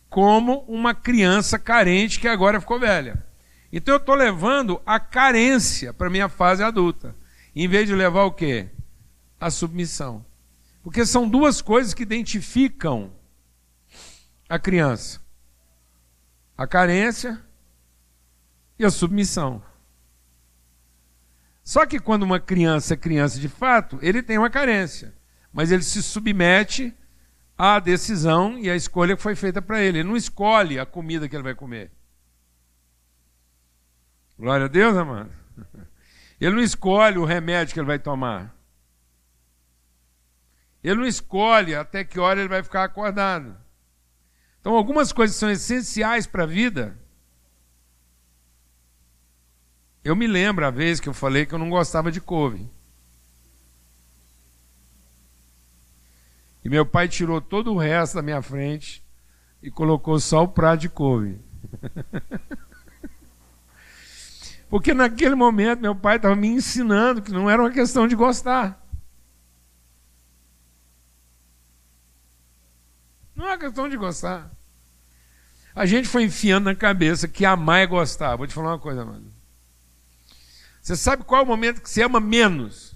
[0.10, 3.26] Como uma criança carente que agora ficou velha.
[3.72, 7.16] Então eu estou levando a carência para a minha fase adulta.
[7.56, 8.70] Em vez de levar o quê?
[9.40, 10.24] A submissão.
[10.84, 13.12] Porque são duas coisas que identificam
[14.48, 15.22] a criança:
[16.58, 17.42] a carência
[18.78, 19.62] e a submissão.
[21.64, 25.14] Só que quando uma criança é criança de fato, ele tem uma carência,
[25.52, 26.94] mas ele se submete
[27.58, 30.00] a decisão e a escolha que foi feita para ele.
[30.00, 31.92] Ele não escolhe a comida que ele vai comer.
[34.38, 35.32] Glória a Deus, amado.
[36.40, 38.54] Ele não escolhe o remédio que ele vai tomar.
[40.84, 43.56] Ele não escolhe até que hora ele vai ficar acordado.
[44.66, 46.98] Então, algumas coisas são essenciais para a vida.
[50.04, 52.68] Eu me lembro a vez que eu falei que eu não gostava de couve.
[56.64, 59.06] E meu pai tirou todo o resto da minha frente
[59.62, 61.40] e colocou só o prato de couve.
[64.68, 68.84] Porque naquele momento meu pai estava me ensinando que não era uma questão de gostar.
[73.36, 74.55] Não é uma questão de gostar.
[75.76, 78.38] A gente foi enfiando na cabeça que amar é gostar.
[78.38, 79.30] Vou te falar uma coisa, mano.
[80.82, 82.96] Você sabe qual é o momento que você ama menos?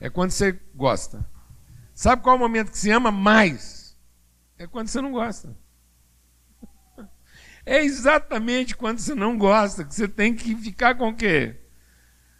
[0.00, 1.28] É quando você gosta.
[1.94, 3.96] Sabe qual é o momento que se ama mais?
[4.56, 5.54] É quando você não gosta.
[7.64, 11.60] É exatamente quando você não gosta que você tem que ficar com o quê?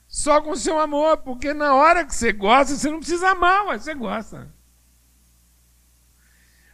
[0.08, 3.64] Só com o seu amor, porque na hora que você gosta, você não precisa amar,
[3.66, 4.52] mas você gosta.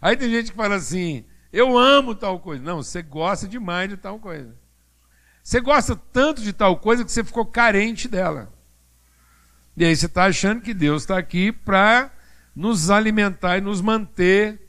[0.01, 2.63] Aí tem gente que fala assim: eu amo tal coisa.
[2.63, 4.55] Não, você gosta demais de tal coisa.
[5.43, 8.53] Você gosta tanto de tal coisa que você ficou carente dela.
[9.77, 12.11] E aí você está achando que Deus está aqui para
[12.55, 14.61] nos alimentar e nos manter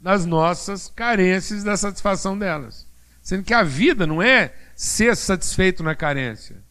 [0.00, 2.86] nas nossas carências da satisfação delas.
[3.20, 6.62] Sendo que a vida não é ser satisfeito na carência.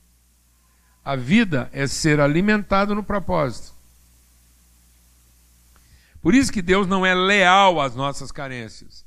[1.03, 3.75] A vida é ser alimentado no propósito.
[6.19, 9.04] Por isso que Deus não é leal às nossas carências.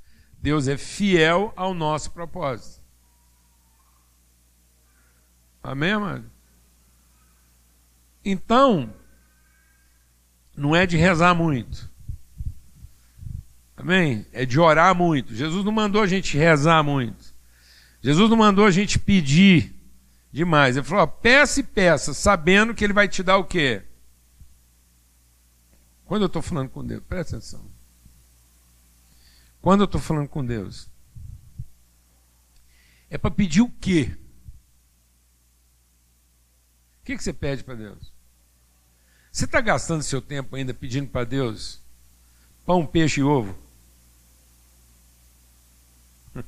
[0.49, 2.83] Deus é fiel ao nosso propósito.
[5.63, 6.25] Amém, amado?
[8.25, 8.91] Então,
[10.57, 11.91] não é de rezar muito.
[13.77, 14.27] Amém?
[14.33, 15.35] É de orar muito.
[15.35, 17.35] Jesus não mandou a gente rezar muito.
[18.01, 19.75] Jesus não mandou a gente pedir
[20.33, 20.79] demais.
[20.79, 23.83] Ele falou: ó, peça e peça, sabendo que ele vai te dar o quê?
[26.07, 27.78] Quando eu estou falando com Deus, presta atenção.
[29.61, 30.89] Quando eu estou falando com Deus,
[33.11, 34.17] é para pedir o quê?
[37.01, 38.13] O que, que você pede para Deus?
[39.33, 41.81] Você está gastando seu tempo ainda pedindo para Deus
[42.67, 43.57] pão, peixe e ovo?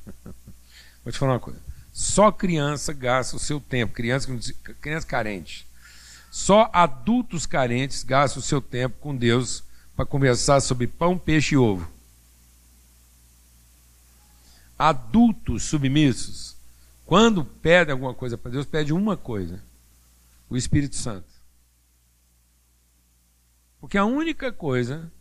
[1.03, 1.59] Vou te falar uma coisa.
[1.91, 4.27] Só criança gasta o seu tempo, criança,
[4.79, 5.67] criança carente.
[6.29, 9.63] Só adultos carentes gastam o seu tempo com Deus
[9.95, 11.91] para conversar sobre pão, peixe e ovo.
[14.83, 16.55] Adultos submissos,
[17.05, 19.61] quando pedem alguma coisa para Deus, pedem uma coisa:
[20.49, 21.29] o Espírito Santo.
[23.79, 25.11] Porque a única coisa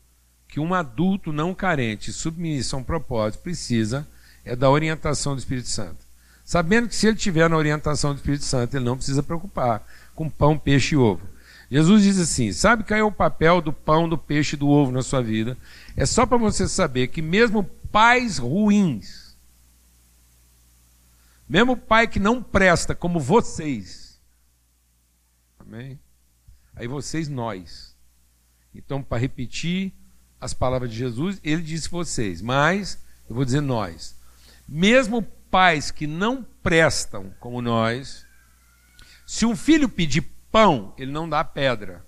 [0.48, 4.08] que um adulto não carente, submisso a um propósito, precisa
[4.46, 6.06] é da orientação do Espírito Santo.
[6.42, 10.30] Sabendo que se ele tiver na orientação do Espírito Santo, ele não precisa preocupar com
[10.30, 11.28] pão, peixe e ovo.
[11.70, 14.90] Jesus diz assim: sabe qual é o papel do pão, do peixe e do ovo
[14.90, 15.54] na sua vida?
[15.94, 19.19] É só para você saber que mesmo pais ruins,
[21.50, 24.20] mesmo pai que não presta, como vocês,
[25.58, 25.98] amém?
[26.76, 27.96] Aí vocês, nós.
[28.72, 29.92] Então, para repetir
[30.40, 34.16] as palavras de Jesus, ele disse vocês, mas eu vou dizer nós.
[34.68, 38.24] Mesmo pais que não prestam como nós,
[39.26, 42.06] se um filho pedir pão, ele não dá pedra.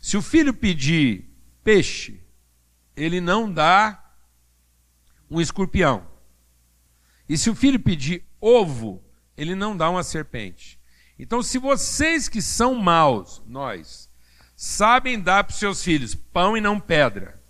[0.00, 1.30] Se o filho pedir
[1.62, 2.18] peixe,
[2.96, 4.02] ele não dá
[5.30, 6.15] um escorpião.
[7.28, 9.02] E se o filho pedir ovo,
[9.36, 10.78] ele não dá uma serpente.
[11.18, 14.10] Então, se vocês que são maus, nós,
[14.54, 17.40] sabem dar para os seus filhos pão e não pedra,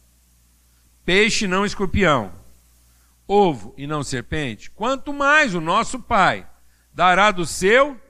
[1.04, 2.32] peixe e não escorpião,
[3.26, 6.48] ovo e não serpente, quanto mais o nosso Pai
[6.92, 8.00] dará do seu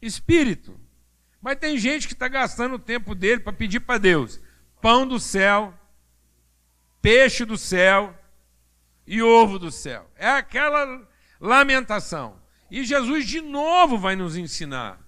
[0.00, 0.78] espírito.
[1.40, 4.40] Mas tem gente que está gastando o tempo dele para pedir para Deus
[4.80, 5.74] pão do céu,
[7.00, 8.16] peixe do céu
[9.06, 10.10] e ovo do céu.
[10.16, 11.06] É aquela
[11.40, 12.40] lamentação.
[12.70, 14.98] E Jesus de novo vai nos ensinar.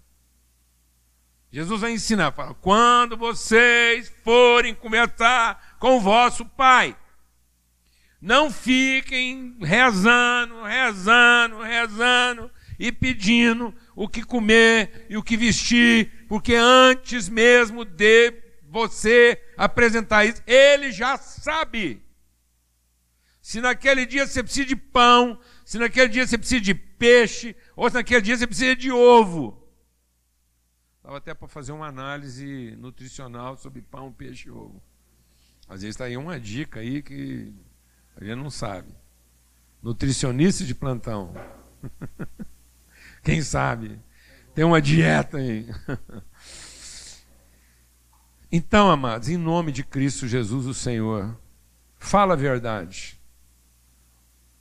[1.50, 6.94] Jesus vai ensinar, fala, quando vocês forem conversar com vosso pai,
[8.20, 16.54] não fiquem rezando, rezando, rezando e pedindo o que comer e o que vestir, porque
[16.54, 18.34] antes mesmo de
[18.64, 22.02] você apresentar isso, ele já sabe.
[23.48, 27.88] Se naquele dia você precisa de pão, se naquele dia você precisa de peixe, ou
[27.88, 29.66] se naquele dia você precisa de ovo.
[30.98, 34.82] Estava até para fazer uma análise nutricional sobre pão, peixe e ovo.
[35.66, 37.54] Às vezes está aí uma dica aí que
[38.16, 38.94] a gente não sabe.
[39.82, 41.32] Nutricionista de plantão.
[43.24, 43.98] Quem sabe?
[44.54, 45.66] Tem uma dieta aí.
[48.50, 51.38] Então, amados, em nome de Cristo Jesus, o Senhor,
[51.98, 53.17] fala a verdade.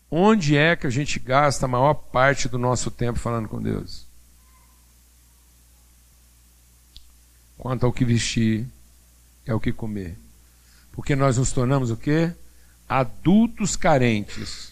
[0.09, 4.05] Onde é que a gente gasta a maior parte do nosso tempo falando com Deus?
[7.57, 8.67] Quanto ao que vestir,
[9.45, 10.17] é o que comer.
[10.93, 12.33] Porque nós nos tornamos o quê?
[12.87, 14.71] adultos carentes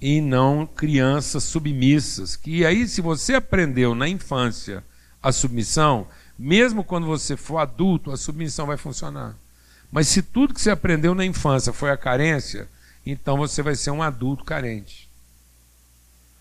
[0.00, 2.36] e não crianças submissas.
[2.36, 4.84] Que aí, se você aprendeu na infância
[5.22, 6.06] a submissão,
[6.38, 9.34] mesmo quando você for adulto, a submissão vai funcionar.
[9.90, 12.68] Mas se tudo que você aprendeu na infância foi a carência,
[13.04, 15.08] então você vai ser um adulto carente.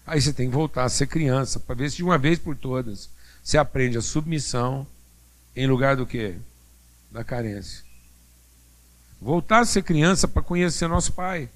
[0.05, 2.55] Aí você tem que voltar a ser criança, para ver se de uma vez por
[2.55, 3.09] todas
[3.43, 4.87] você aprende a submissão
[5.53, 6.35] em lugar do que?
[7.11, 7.83] Da carência.
[9.21, 11.49] Voltar a ser criança para conhecer nosso Pai.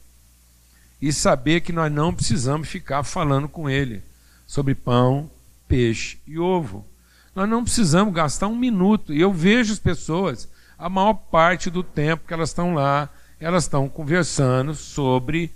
[1.01, 4.03] E saber que nós não precisamos ficar falando com Ele
[4.45, 5.29] sobre pão,
[5.67, 6.85] peixe e ovo.
[7.33, 9.13] Nós não precisamos gastar um minuto.
[9.13, 13.09] E eu vejo as pessoas, a maior parte do tempo que elas estão lá,
[13.39, 15.51] elas estão conversando sobre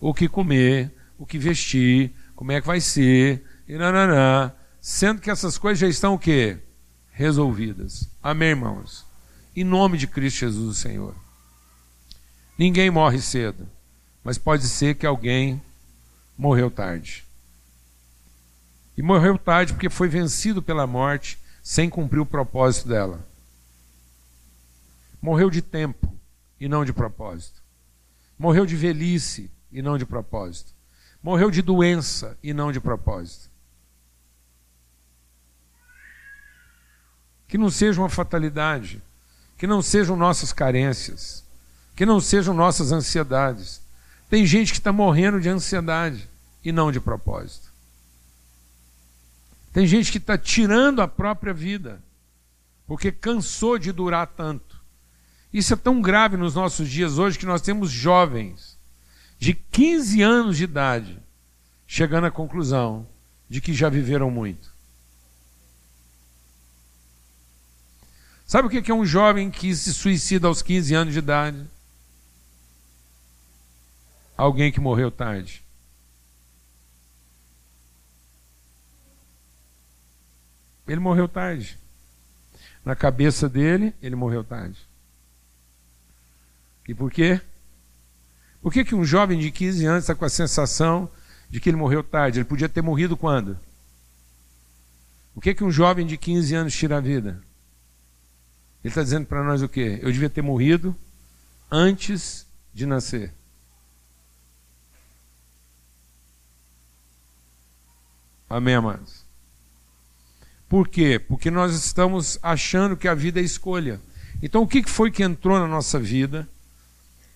[0.00, 5.30] o que comer, o que vestir, como é que vai ser, e nananã, sendo que
[5.30, 6.58] essas coisas já estão o quê?
[7.12, 8.08] Resolvidas.
[8.22, 9.06] Amém, irmãos?
[9.54, 11.14] Em nome de Cristo Jesus, o Senhor.
[12.58, 13.68] Ninguém morre cedo.
[14.24, 15.60] mas pode ser que alguém
[16.38, 17.24] morreu tarde.
[18.96, 23.26] E morreu tarde porque foi vencido pela morte sem cumprir o propósito dela.
[25.20, 26.12] Morreu de tempo
[26.62, 27.60] e não de propósito.
[28.38, 30.72] Morreu de velhice e não de propósito.
[31.20, 33.50] Morreu de doença e não de propósito.
[37.48, 39.02] Que não seja uma fatalidade,
[39.58, 41.44] que não sejam nossas carências,
[41.96, 43.80] que não sejam nossas ansiedades.
[44.30, 46.30] Tem gente que está morrendo de ansiedade
[46.64, 47.72] e não de propósito.
[49.72, 52.00] Tem gente que está tirando a própria vida,
[52.86, 54.71] porque cansou de durar tanto.
[55.52, 58.78] Isso é tão grave nos nossos dias hoje que nós temos jovens
[59.38, 61.18] de 15 anos de idade
[61.86, 63.06] chegando à conclusão
[63.50, 64.72] de que já viveram muito.
[68.46, 71.66] Sabe o que é um jovem que se suicida aos 15 anos de idade?
[74.36, 75.62] Alguém que morreu tarde.
[80.86, 81.78] Ele morreu tarde.
[82.84, 84.91] Na cabeça dele, ele morreu tarde.
[86.88, 87.40] E por quê?
[88.60, 91.10] Por que, que um jovem de 15 anos está com a sensação
[91.50, 92.38] de que ele morreu tarde?
[92.38, 93.58] Ele podia ter morrido quando?
[95.34, 97.42] O que, que um jovem de 15 anos tira a vida?
[98.84, 99.98] Ele está dizendo para nós o quê?
[100.02, 100.94] Eu devia ter morrido
[101.70, 103.32] antes de nascer.
[108.48, 109.24] Amém, amados?
[110.68, 111.18] Por quê?
[111.18, 114.00] Porque nós estamos achando que a vida é escolha.
[114.42, 116.48] Então, o que foi que entrou na nossa vida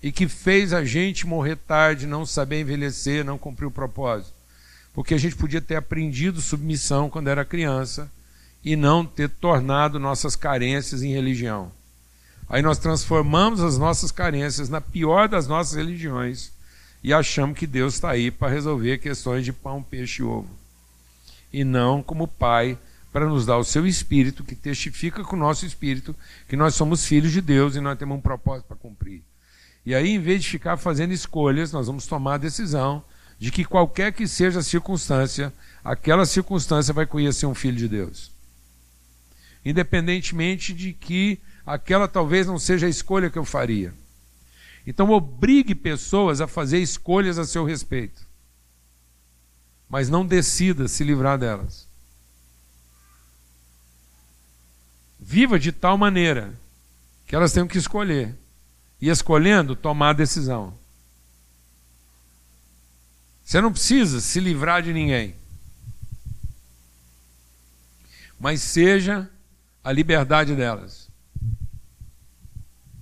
[0.03, 4.35] e que fez a gente morrer tarde, não saber envelhecer, não cumprir o propósito.
[4.93, 8.11] Porque a gente podia ter aprendido submissão quando era criança
[8.65, 11.71] e não ter tornado nossas carências em religião.
[12.49, 16.53] Aí nós transformamos as nossas carências na pior das nossas religiões
[17.03, 20.49] e achamos que Deus está aí para resolver questões de pão, peixe e ovo.
[21.53, 22.79] E não como Pai
[23.13, 26.15] para nos dar o seu espírito, que testifica com o nosso espírito
[26.49, 29.23] que nós somos filhos de Deus e nós temos um propósito para cumprir.
[29.87, 33.05] E aí, em vez de ficar fazendo escolhas, nós vamos tomar a decisão
[33.39, 38.33] de que qualquer que seja a circunstância, aquela circunstância vai conhecer um filho de Deus.
[39.65, 43.95] Independentemente de que aquela talvez não seja a escolha que eu faria.
[44.85, 48.27] Então, obrigue pessoas a fazer escolhas a seu respeito.
[49.89, 51.87] Mas não decida se livrar delas.
[55.19, 56.53] Viva de tal maneira
[57.25, 58.37] que elas tenham que escolher
[59.01, 60.75] e escolhendo tomar a decisão.
[63.45, 65.37] Você não precisa se livrar de ninguém.
[68.39, 69.31] Mas seja
[69.85, 71.09] a liberdade delas.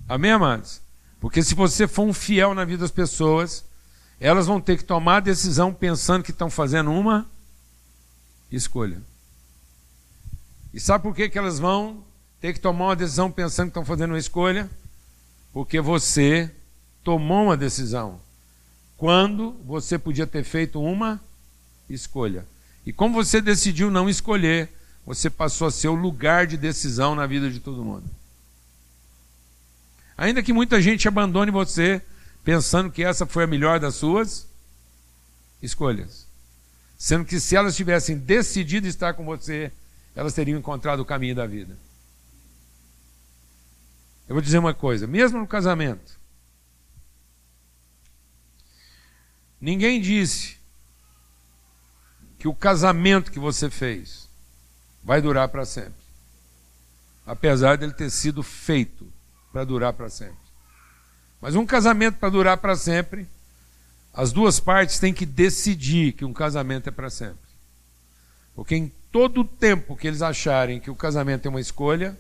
[0.07, 0.83] Amém, amados?
[1.19, 3.65] Porque se você for um fiel na vida das pessoas,
[4.21, 7.27] elas vão ter que tomar a decisão pensando que estão fazendo uma
[8.53, 9.01] escolha.
[10.75, 12.05] E sabe por que, que elas vão
[12.41, 14.69] ter que tomar uma decisão pensando que estão fazendo uma escolha?
[15.55, 16.51] Porque você
[17.05, 18.21] tomou uma decisão
[18.97, 21.21] quando você podia ter feito uma
[21.89, 22.45] escolha.
[22.85, 24.69] E como você decidiu não escolher,
[25.07, 28.11] você passou a ser o lugar de decisão na vida de todo mundo.
[30.19, 32.03] Ainda que muita gente abandone você
[32.43, 34.49] pensando que essa foi a melhor das suas
[35.63, 36.27] escolhas.
[36.99, 39.71] Sendo que se elas tivessem decidido estar com você,
[40.17, 41.77] elas teriam encontrado o caminho da vida.
[44.29, 46.19] Eu vou dizer uma coisa: mesmo no casamento,
[49.61, 50.59] ninguém disse
[52.39, 54.29] que o casamento que você fez
[55.03, 56.05] vai durar para sempre.
[57.27, 59.11] Apesar dele ter sido feito
[59.53, 60.45] para durar para sempre.
[61.41, 63.27] Mas um casamento para durar para sempre,
[64.13, 67.45] as duas partes têm que decidir que um casamento é para sempre.
[68.55, 72.17] Porque em todo o tempo que eles acharem que o casamento é uma escolha,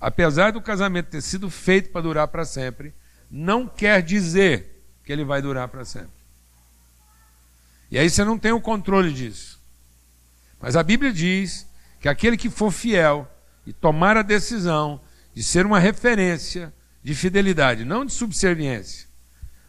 [0.00, 2.94] apesar do casamento ter sido feito para durar para sempre,
[3.30, 6.18] não quer dizer que ele vai durar para sempre.
[7.90, 9.58] E aí você não tem o controle disso.
[10.60, 11.66] Mas a Bíblia diz
[12.00, 13.28] que aquele que for fiel
[13.66, 15.00] e tomar a decisão
[15.34, 16.72] de ser uma referência
[17.02, 19.08] de fidelidade, não de subserviência,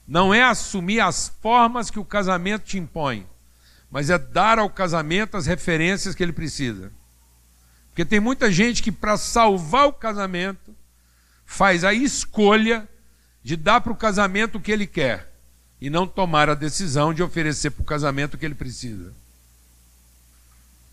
[0.08, 3.28] não é assumir as formas que o casamento te impõe,
[3.92, 6.92] mas é dar ao casamento as referências que ele precisa.
[7.90, 10.76] Porque tem muita gente que, para salvar o casamento,
[11.46, 12.88] faz a escolha
[13.44, 15.34] de dar para o casamento o que ele quer
[15.82, 19.14] e não tomar a decisão de oferecer para o casamento o que ele precisa.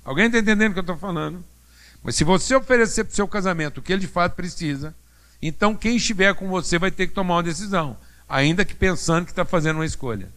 [0.05, 1.45] Alguém está entendendo o que eu estou falando?
[2.03, 4.95] Mas se você oferecer para o seu casamento o que ele de fato precisa,
[5.43, 7.99] então quem estiver com você vai ter que tomar uma decisão.
[8.29, 10.29] ainda que pensando que está fazendo uma escolha.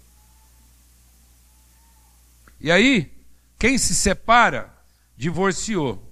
[2.59, 3.11] E aí,
[3.57, 4.71] quem se separa,
[5.17, 6.08] divorciou.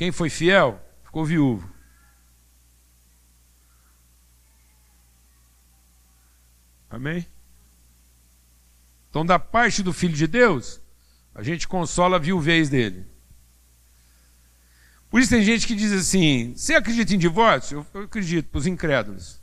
[0.00, 1.70] Quem foi fiel, ficou viúvo.
[6.88, 7.26] Amém?
[9.10, 10.80] Então, da parte do Filho de Deus,
[11.34, 13.04] a gente consola a viuvez dele.
[15.10, 17.86] Por isso tem gente que diz assim: você acredita em divórcio?
[17.92, 19.38] Eu, acredito, para os incrédulos.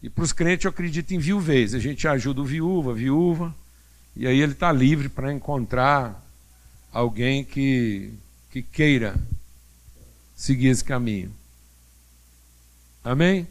[0.00, 1.74] E para os crentes eu acredito em viuvez.
[1.74, 3.52] A gente ajuda o viúva, a viúva,
[4.14, 6.24] e aí ele está livre para encontrar
[6.92, 8.14] alguém que,
[8.48, 9.16] que queira
[10.40, 11.30] seguir esse caminho.
[13.04, 13.46] Amém?